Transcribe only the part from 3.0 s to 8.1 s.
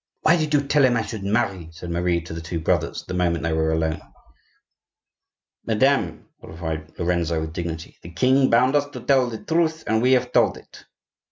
the moment they were alone. "Madame," replied Lorenzo, with dignity, "the